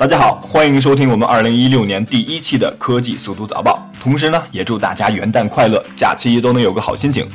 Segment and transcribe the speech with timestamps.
[0.00, 3.86] 大家好，欢迎收听我们二零一六年第一期的科技速度早报。
[4.00, 7.28] 同时呢，也祝大家元旦快乐，假期都能有个好心情。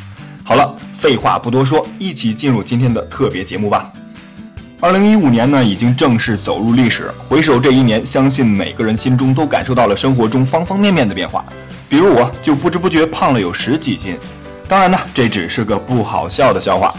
[0.44, 3.94] 好了，废话不多说，一起进入今天的特别节目吧。
[4.82, 7.14] 二零一五年呢，已经正式走入历史。
[7.28, 11.46] 回首这一年，相信每个人心中都感受到了生活中方方面面的变化。
[11.88, 14.18] 比如我就不知不觉胖了有十几斤。
[14.68, 16.92] 当然呢，这只是个不好笑的笑话。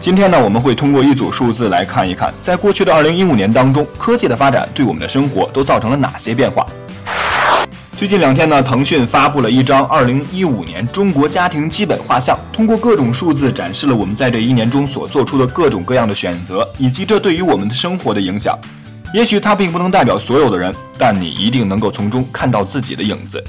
[0.00, 6.66] 今天呢，我们会通过一组数字来看一看，在过去的二零一五年当中，科技的发展对我们的生活都造成了哪些变化。
[7.96, 18.58] 最近两天呢，腾讯发布了一张二零一五年中国家庭基本画像，通过各种数字展示了我们在这一年中所做出的各种各样的选择，以及这对于我们的生活的影响。
[19.14, 23.42] 也许它并不能代表所有的人，但你一定能够从中看到自己的影子。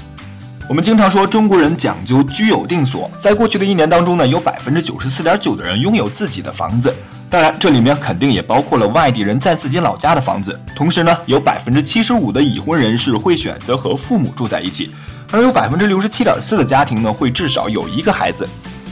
[0.68, 6.92] 我们经常说中国人讲究居有定所，在过去的一年当中呢，有百分之九十四点九的人拥有自己的房子。
[7.30, 10.58] 当然，这里面肯定也包括了外地人在自己老家的房子。
[10.74, 14.90] 同时呢，有百分之七十五的已婚人士会选择和父母住在一起，
[15.30, 18.44] 而有百分之六十七点四的家庭呢，会至少有一个孩子。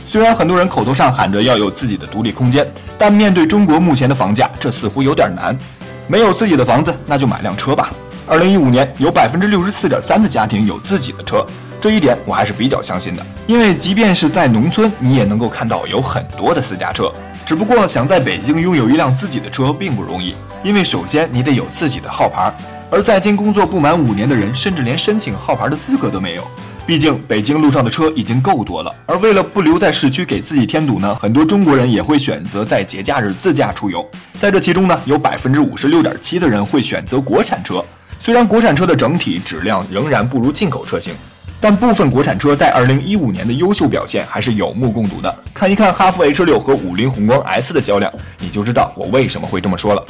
[0.06, 2.64] 虽然很多人口头上喊着要有自己的独立空间，
[2.96, 5.58] 但面对中国目前的房价，这似乎有点难。
[6.06, 7.90] 没有自己的房子，那就买辆车吧。
[8.26, 11.46] 二零一五年，有百分之六十四点三的家庭有自己的车。
[11.78, 17.12] 这一点我还是比较相信的，因为即便是在农村，你也能够看到有很多的私家车。
[17.44, 22.50] 只不过想在北京拥有一辆自己的车并不容易，因为首先你得有自己的号牌，
[22.90, 26.42] 而在京工作不满五年的人，甚至连申请号牌的资格都没有。
[26.86, 34.06] 毕竟北京路上的车已经够多了，而为了不留在市区给自己添堵呢，很多中国人也会选择在节假日自驾出游。
[34.38, 37.84] 在这其中呢，有百分之五十六点七的人会选择国产车，
[38.24, 41.12] 虽然国产车的整体质量仍然不如进口车型。
[41.60, 45.38] 但部分国产车在二零一五年的优秀表现还是有目共睹的。
[45.52, 50.02] 看一看哈弗 H 六和五菱宏光 S 的销量，你就知道我为什么会这么说了。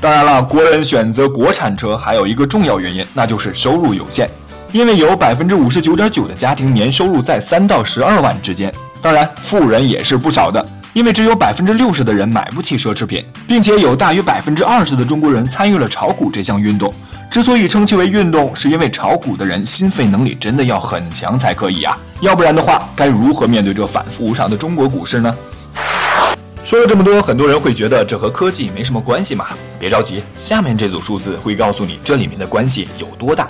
[0.00, 4.28] 当然了，国人选择国产车还有一个重要原因，那就是收入有限。
[4.72, 10.66] 因为有百分之五十九点九的家庭年收入在三到十二万之间，当然富人也是不少的。
[10.98, 16.92] 因为只有百分之六十的人买不起奢侈品，并且有大约百分之二十的中国人参与了炒股这项运动。
[17.30, 25.32] 之所以称其为运动，是因为炒股的人心肺能力真的要很强才可以啊，要不然的话，该如何面对这反复无常的中国股市呢？
[26.64, 29.46] 说了这么多，很多人会觉得这和科技没什么关系嘛？
[29.78, 33.46] 别着急，下面这组数字会告诉你这里面的关系有多大。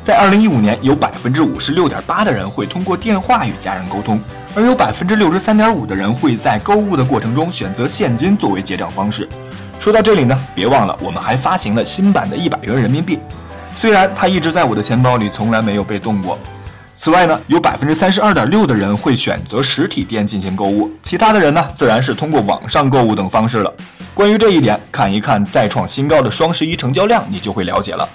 [0.00, 4.20] 在二零一五年，有百分之五十六点八的人会通过电话与家人沟通，
[4.56, 9.28] 而有百分之六十三点五的人会在购物的过程中选择现金作为结账方式。
[9.80, 13.18] 说到这里呢，别忘了我们还发行了新版的一百元人民币，
[13.76, 16.38] 虽然它一直在我的钱包里，从来没有被动过。
[16.94, 23.74] 此外呢，有百分之三十二点六的人会选择实体店进行购物，其他的人呢，自然是通过网上购物等方式了。
[24.14, 28.08] 关于这一点，看一看再创新高的双十一成交量，你就会了解了。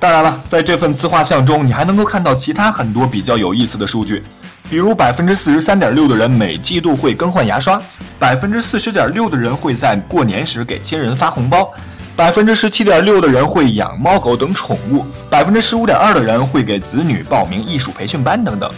[0.00, 4.24] 当然了，在这份自画像中，你还能够看到其他很多比较有意思的数据。
[4.72, 7.78] 比如百分之四十三点六的人每季度会更换牙刷，
[8.18, 11.70] 百分之四十点六的人会在过年时给亲人发红包，
[12.16, 18.72] 百分之十七点六的人会养猫狗等宠物，百分之十五点二的人会给子女报名艺术培训班等等。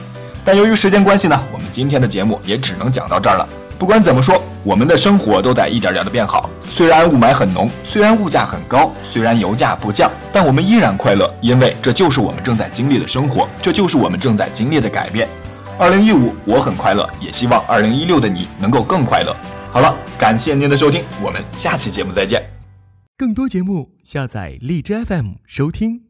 [0.44, 3.48] 但由于时间关系呢，我们今天的节目也只能讲到这儿了。
[3.78, 6.50] 不管怎么说，我们的生活都在一点点的变好。
[6.68, 15.28] 虽然雾霾很浓，虽然物价很高，虽然油价不降，但我们依然快乐，因为这就是我们正在经历的生活，这就是我们正在经历的改变。
[15.76, 19.34] 二零一五，我很快乐，也希望二零一六的你能够更快乐。
[19.72, 22.40] 好了，感谢您的收听，我们下期节目再见。
[23.16, 26.04] 更多节目下载荔枝 FM 收听。